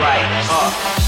[0.00, 1.00] right up.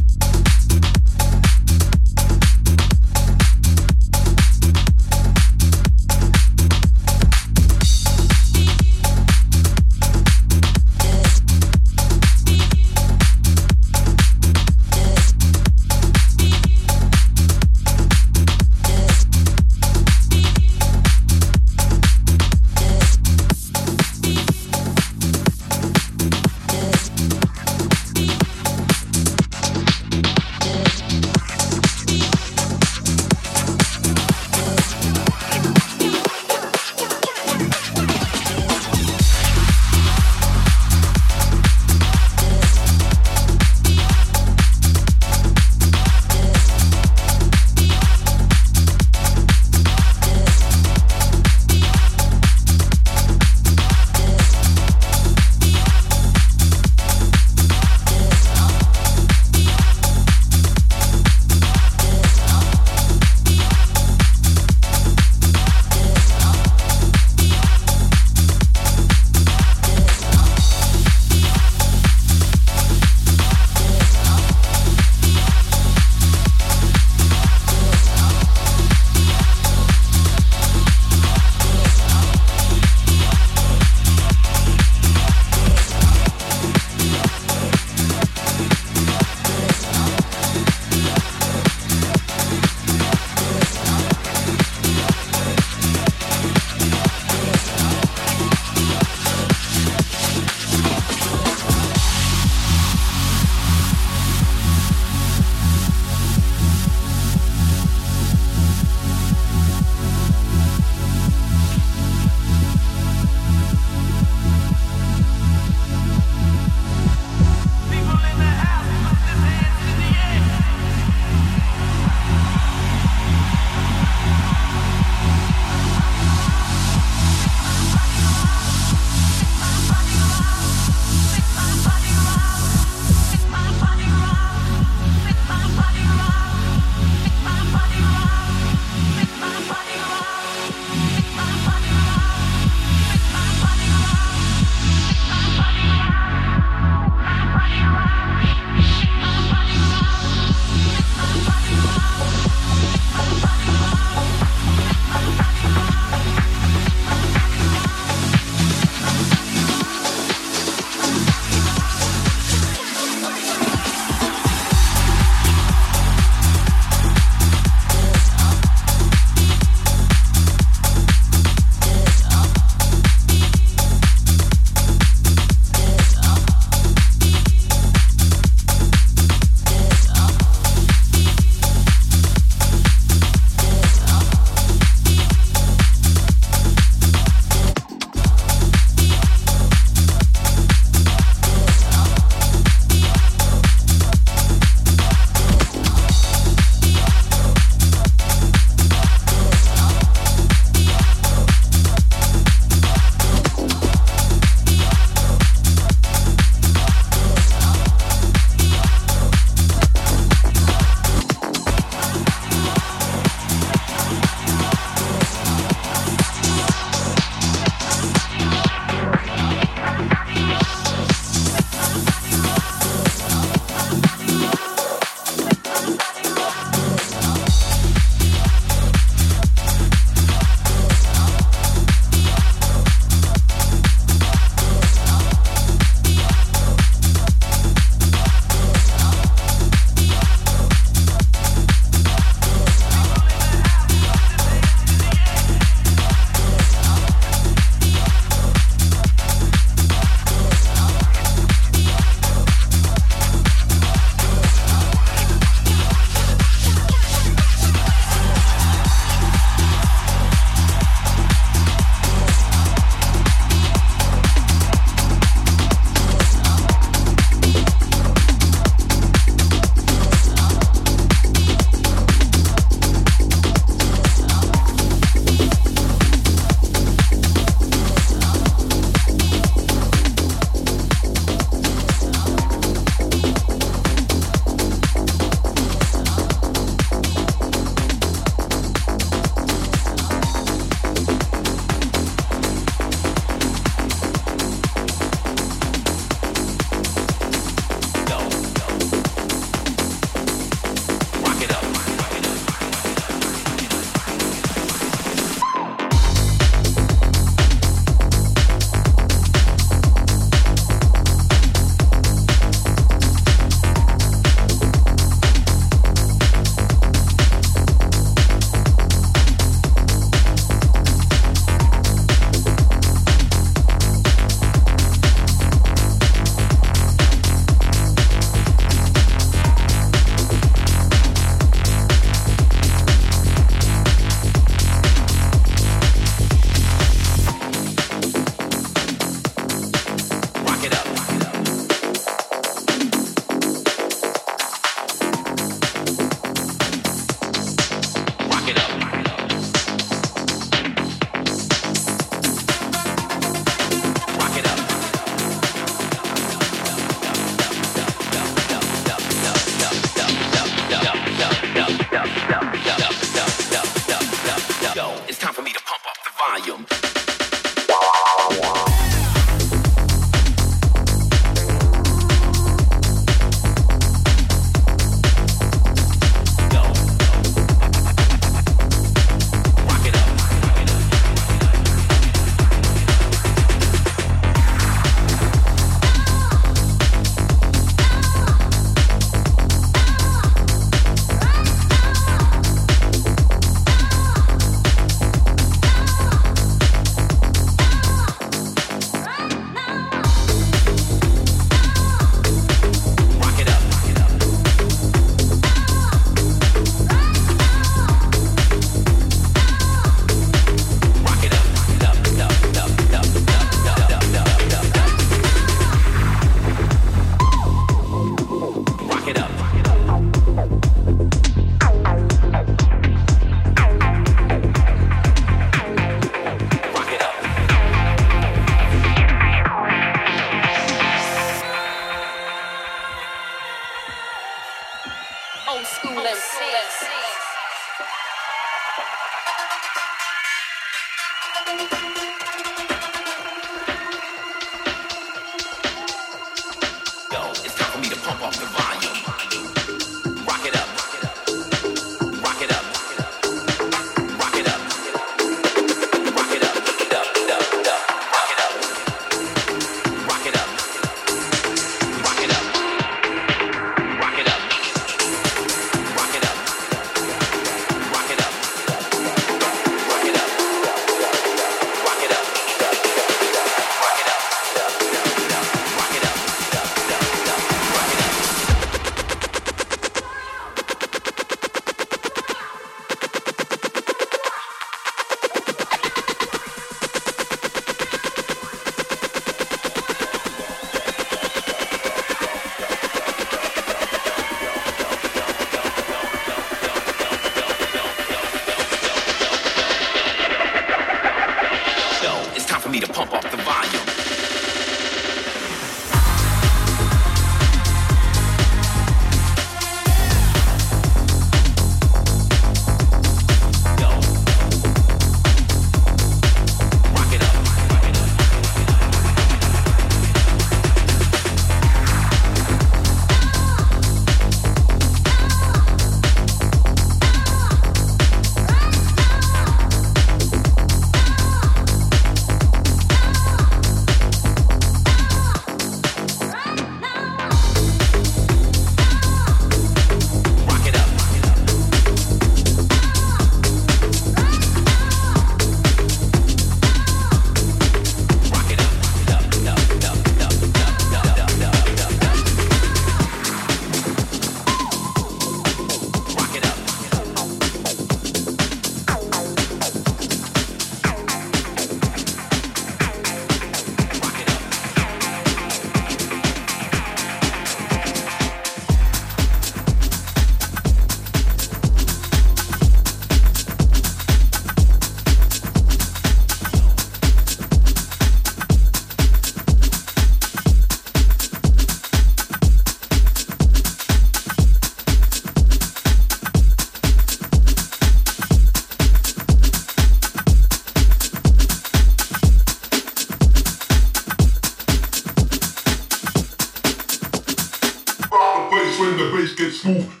[599.41, 600.00] get scooped.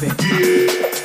[0.00, 0.97] bem.